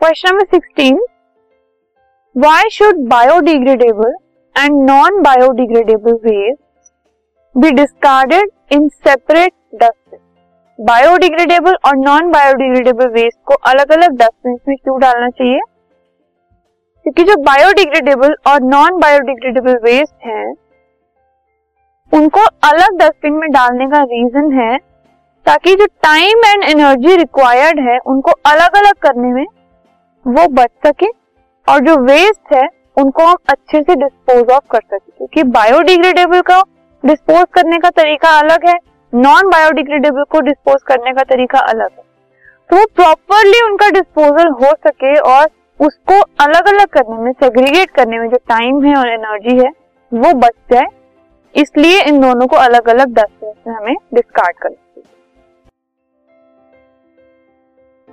[0.00, 0.98] Question number sixteen
[2.36, 4.12] why should biodegradable
[4.56, 6.90] and non biodegradable waste
[7.54, 14.76] be discarded in separate dustbin biodegradable और non biodegradable waste को अलग अलग dustbin में
[14.76, 15.60] क्यों डालना चाहिए?
[17.06, 20.46] क्योंकि जो बायोडिग्रेडेबल और नॉन बायोडिग्रेडेबल वेस्ट है,
[22.12, 24.76] उनको अलग डस्टबिन में डालने का रीजन है
[25.46, 29.44] ताकि जो टाइम एंड एनर्जी रिक्वायर्ड है, उनको अलग अलग करने में
[30.26, 31.06] वो बच सके
[31.68, 36.62] और जो वेस्ट है, उनको हम अच्छे से डिस्पोज ऑफ़ कर सके। क्योंकि बायोडिग्रेडेबल का
[37.04, 38.78] डिस्पोज करने का तरीका अलग है
[39.14, 42.04] नॉन बायोडिग्रेडेबल को डिस्पोज करने का तरीका अलग है।
[42.70, 45.48] तो वो प्रॉपरली उनका डिस्पोजल हो सके और
[45.80, 49.70] उसको अलग अलग करने में सेग्रीगेट करने में जो टाइम है और एनर्जी है,
[50.12, 50.86] वो बच जाए।
[51.54, 54.76] इसलिए इन दोनों को अलग अलग डस्टबिन में हमें डिस्कार्ड करना